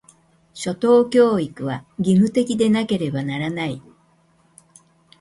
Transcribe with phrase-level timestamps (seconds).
[0.55, 3.83] 初等教育は、義務的でなければならない。